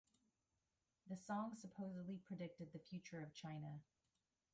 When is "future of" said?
2.79-3.35